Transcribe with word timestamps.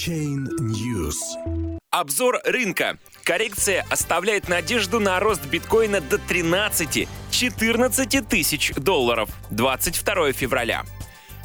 Blockchain 0.00 0.48
News. 0.60 1.16
Обзор 1.90 2.40
рынка. 2.44 2.98
Коррекция 3.24 3.84
оставляет 3.90 4.48
надежду 4.48 4.98
на 4.98 5.20
рост 5.20 5.44
биткоина 5.46 6.00
до 6.00 6.16
13-14 6.16 8.26
тысяч 8.26 8.72
долларов 8.76 9.28
22 9.50 10.32
февраля. 10.32 10.84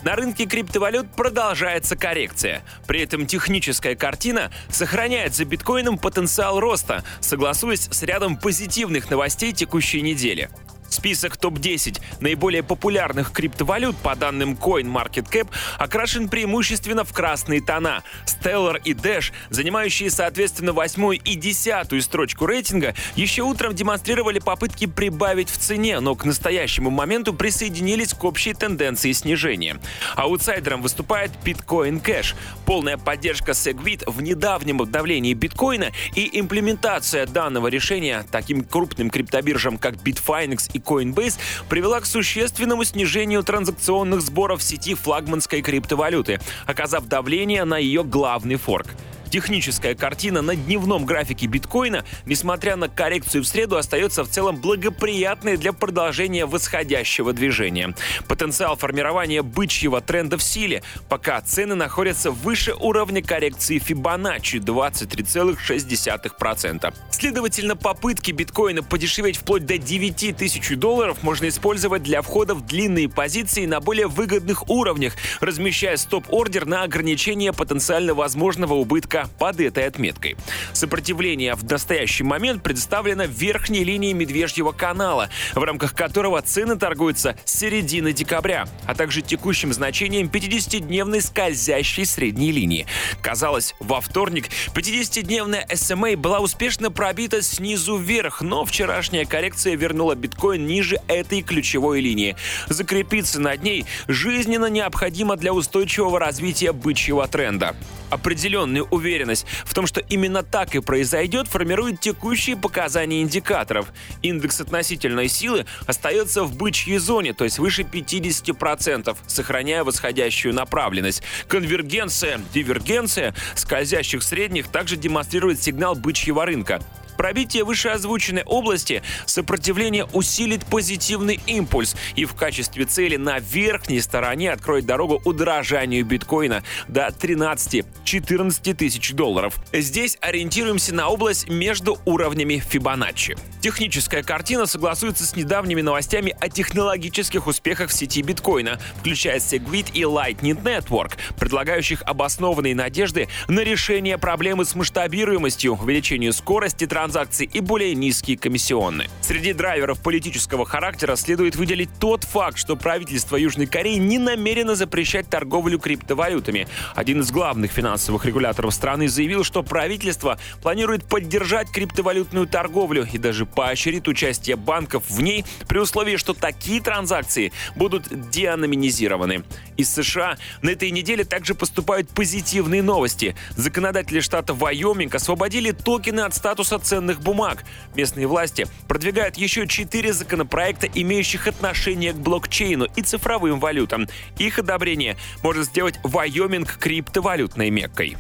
На 0.03 0.15
рынке 0.15 0.45
криптовалют 0.45 1.07
продолжается 1.15 1.97
коррекция. 1.97 2.63
При 2.87 3.01
этом 3.01 3.25
техническая 3.25 3.95
картина 3.95 4.51
сохраняет 4.69 5.35
за 5.35 5.43
биткоином 5.43 5.97
потенциал 5.97 6.59
роста, 6.59 7.03
согласуясь 7.19 7.89
с 7.91 8.03
рядом 8.03 8.37
позитивных 8.37 9.09
новостей 9.09 9.51
текущей 9.51 10.01
недели. 10.01 10.49
Список 10.95 11.35
топ-10 11.35 12.01
наиболее 12.21 12.63
популярных 12.63 13.33
криптовалют 13.33 13.97
по 13.97 14.15
данным 14.15 14.53
CoinMarketCap 14.53 15.49
окрашен 15.77 16.29
преимущественно 16.29 17.03
в 17.03 17.11
красные 17.11 17.61
тона. 17.61 18.01
Stellar 18.25 18.79
и 18.81 18.93
Dash, 18.93 19.33
занимающие 19.49 20.09
соответственно 20.09 20.71
восьмую 20.71 21.19
и 21.19 21.35
десятую 21.35 22.01
строчку 22.01 22.45
рейтинга, 22.45 22.95
еще 23.17 23.41
утром 23.41 23.75
демонстрировали 23.75 24.39
попытки 24.39 24.87
прибавить 24.87 25.49
в 25.49 25.57
цене, 25.57 25.99
но 25.99 26.15
к 26.15 26.23
настоящему 26.23 26.89
моменту 26.91 27.33
присоединились 27.33 28.13
к 28.13 28.23
общей 28.23 28.53
тенденции 28.53 29.11
снижения. 29.11 29.77
Аутсайдером 30.15 30.81
выступает 30.81 31.31
Bitcoin 31.43 32.01
Cash. 32.01 32.35
Полная 32.65 32.97
поддержка 32.97 33.51
Segwit 33.51 34.09
в 34.09 34.21
недавнем 34.21 34.81
обновлении 34.81 35.33
биткоина 35.33 35.91
и 36.15 36.39
имплементация 36.39 37.25
данного 37.25 37.67
решения 37.67 38.25
таким 38.31 38.63
крупным 38.63 39.09
криптобиржам, 39.09 39.77
как 39.77 39.95
Bitfinex 39.95 40.71
и 40.71 40.84
Coinbase 40.85 41.37
привела 41.67 41.99
к 41.99 42.05
существенному 42.05 42.83
снижению 42.83 43.43
транзакционных 43.43 44.21
сборов 44.21 44.61
сети 44.61 44.93
флагманской 44.93 45.61
криптовалюты, 45.61 46.39
оказав 46.65 47.07
давление 47.07 47.65
на 47.65 47.77
ее 47.77 48.03
главный 48.03 48.55
форк. 48.55 48.87
Техническая 49.29 49.93
картина 49.95 50.41
на 50.41 50.55
дневном 50.55 51.05
графике 51.05 51.47
биткоина, 51.47 52.05
несмотря 52.25 52.75
на 52.75 52.87
коррекцию 52.87 53.43
в 53.43 53.47
среду, 53.47 53.77
остается 53.77 54.23
в 54.23 54.29
целом 54.29 54.57
благоприятной 54.57 55.57
для 55.57 55.73
продолжения 55.73 56.45
восходящего 56.45 57.33
движения. 57.33 57.95
Потенциал 58.27 58.77
формирования 58.77 59.41
бычьего 59.41 60.01
тренда 60.01 60.37
в 60.37 60.43
силе, 60.43 60.83
пока 61.09 61.41
цены 61.41 61.73
находятся 61.75 62.31
выше 62.31 62.73
уровня 62.73 63.21
коррекции 63.21 63.77
Fibonacci 63.79 64.59
23,6%. 64.59 66.93
Следовательно, 67.09 67.75
попытки 67.75 68.31
биткоина 68.31 68.81
подешеветь 68.83 69.35
вплоть 69.37 69.65
до 69.65 69.77
9 69.77 70.37
тысяч 70.37 70.69
долларов 70.77 71.23
можно 71.23 71.49
использовать 71.49 72.03
для 72.03 72.21
входа 72.21 72.55
в 72.55 72.65
длинные 72.65 73.09
позиции 73.09 73.65
на 73.65 73.81
более 73.81 74.07
выгодных 74.07 74.69
уровнях, 74.69 75.15
размещая 75.41 75.97
стоп-ордер 75.97 76.65
на 76.65 76.83
ограничение 76.83 77.51
потенциально 77.53 78.13
возможного 78.13 78.75
убытка 78.75 79.24
под 79.27 79.59
этой 79.59 79.85
отметкой. 79.87 80.35
Сопротивление 80.73 81.55
в 81.55 81.63
настоящий 81.63 82.23
момент 82.23 82.63
представлено 82.63 83.25
в 83.25 83.31
верхней 83.31 83.83
линии 83.83 84.13
медвежьего 84.13 84.71
канала, 84.71 85.29
в 85.53 85.63
рамках 85.63 85.93
которого 85.93 86.41
цены 86.41 86.75
торгуются 86.75 87.37
с 87.45 87.59
середины 87.59 88.13
декабря, 88.13 88.67
а 88.85 88.95
также 88.95 89.21
текущим 89.21 89.73
значением 89.73 90.27
50-дневной 90.27 91.21
скользящей 91.21 92.05
средней 92.05 92.51
линии. 92.51 92.85
Казалось, 93.21 93.75
во 93.79 94.01
вторник 94.01 94.49
50-дневная 94.73 95.65
SMA 95.67 96.15
была 96.15 96.39
успешно 96.39 96.91
пробита 96.91 97.41
снизу 97.41 97.97
вверх, 97.97 98.41
но 98.41 98.65
вчерашняя 98.65 99.25
коррекция 99.25 99.75
вернула 99.75 100.15
биткоин 100.15 100.65
ниже 100.65 100.99
этой 101.07 101.41
ключевой 101.41 102.01
линии. 102.01 102.35
Закрепиться 102.67 103.39
над 103.39 103.63
ней 103.63 103.85
жизненно 104.07 104.67
необходимо 104.67 105.35
для 105.35 105.53
устойчивого 105.53 106.19
развития 106.19 106.71
бычьего 106.71 107.27
тренда. 107.27 107.75
Определенную 108.09 108.85
уверенность 108.85 109.45
в 109.65 109.73
том, 109.73 109.87
что 109.87 109.99
именно 109.99 110.43
так 110.43 110.75
и 110.75 110.79
произойдет, 110.79 111.47
формирует 111.47 111.99
текущие 111.99 112.55
показания 112.55 113.21
индикаторов. 113.21 113.87
Индекс 114.21 114.61
относительной 114.61 115.27
силы 115.27 115.65
остается 115.87 116.43
в 116.43 116.55
бычьей 116.55 116.97
зоне, 116.97 117.33
то 117.33 117.43
есть 117.43 117.59
выше 117.59 117.81
50%, 117.81 119.17
сохраняя 119.27 119.83
восходящую 119.83 120.53
направленность. 120.53 121.23
Конвергенция, 121.47 122.41
дивергенция 122.53 123.33
скользящих 123.55 124.23
средних 124.23 124.67
также 124.67 124.97
демонстрирует 124.97 125.61
сигнал 125.61 125.95
бычьего 125.95 126.45
рынка. 126.45 126.81
Пробитие 127.25 127.63
вышеозвученной 127.63 128.43
области 128.43 129.01
сопротивление 129.25 130.05
усилит 130.13 130.63
позитивный 130.63 131.39
импульс 131.47 131.95
и 132.15 132.23
в 132.23 132.35
качестве 132.35 132.85
цели 132.85 133.15
на 133.15 133.39
верхней 133.39 133.99
стороне 133.99 134.51
откроет 134.51 134.85
дорогу 134.85 135.19
удорожанию 135.25 136.05
биткоина 136.05 136.63
до 136.87 137.07
13-14 137.07 138.75
тысяч 138.75 139.13
долларов. 139.13 139.55
Здесь 139.73 140.19
ориентируемся 140.21 140.93
на 140.93 141.09
область 141.09 141.49
между 141.49 141.97
уровнями 142.05 142.59
Фибоначчи. 142.59 143.35
Техническая 143.59 144.21
картина 144.21 144.67
согласуется 144.67 145.25
с 145.25 145.35
недавними 145.35 145.81
новостями 145.81 146.37
о 146.39 146.47
технологических 146.47 147.47
успехах 147.47 147.89
в 147.89 147.93
сети 147.93 148.21
биткоина, 148.21 148.79
включая 148.99 149.39
Segwit 149.39 149.87
и 149.93 150.01
Lightning 150.03 150.61
Network, 150.61 151.13
предлагающих 151.39 152.03
обоснованные 152.03 152.75
надежды 152.75 153.29
на 153.47 153.61
решение 153.61 154.19
проблемы 154.19 154.63
с 154.63 154.75
масштабируемостью, 154.75 155.73
увеличению 155.73 156.31
скорости 156.31 156.85
транзакций 156.85 157.14
транзакций 157.15 157.49
и 157.51 157.61
более 157.61 157.95
низкие 157.95 158.37
комиссионные. 158.37 159.09
Среди 159.21 159.53
драйверов 159.53 160.01
политического 160.01 160.65
характера 160.65 161.15
следует 161.15 161.55
выделить 161.55 161.89
тот 161.99 162.25
факт, 162.25 162.57
что 162.57 162.75
правительство 162.75 163.37
Южной 163.37 163.67
Кореи 163.67 163.95
не 163.95 164.19
намерено 164.19 164.75
запрещать 164.75 165.29
торговлю 165.29 165.79
криптовалютами. 165.79 166.67
Один 166.93 167.21
из 167.21 167.31
главных 167.31 167.71
финансовых 167.71 168.25
регуляторов 168.25 168.73
страны 168.73 169.07
заявил, 169.07 169.45
что 169.45 169.63
правительство 169.63 170.37
планирует 170.61 171.05
поддержать 171.05 171.71
криптовалютную 171.71 172.47
торговлю 172.47 173.07
и 173.11 173.17
даже 173.17 173.45
поощрит 173.45 174.07
участие 174.09 174.57
банков 174.57 175.03
в 175.09 175.21
ней 175.21 175.45
при 175.67 175.79
условии, 175.79 176.17
что 176.17 176.33
такие 176.33 176.81
транзакции 176.81 177.53
будут 177.75 178.29
деаноминизированы. 178.29 179.43
Из 179.77 179.89
США 179.89 180.37
на 180.61 180.71
этой 180.71 180.91
неделе 180.91 181.23
также 181.23 181.55
поступают 181.55 182.09
позитивные 182.09 182.83
новости. 182.83 183.35
Законодатели 183.55 184.19
штата 184.19 184.53
Вайоминг 184.53 185.15
освободили 185.15 185.71
токены 185.71 186.21
от 186.21 186.35
статуса 186.35 186.77
ценных 186.79 187.04
ценных 187.05 187.21
бумаг. 187.21 187.63
Местные 187.95 188.25
власти 188.25 188.67
продвигают 188.87 189.37
еще 189.37 189.67
четыре 189.67 190.11
законопроекта, 190.11 190.87
имеющих 190.87 191.47
отношение 191.47 192.13
к 192.13 192.17
блокчейну 192.17 192.87
и 192.95 193.01
цифровым 193.01 193.59
валютам. 193.59 194.07
Их 194.39 194.57
одобрение 194.57 195.15
может 195.43 195.65
сделать 195.65 195.99
Вайоминг 196.03 196.77
криптовалютной 196.77 197.69
меккой. 197.69 198.17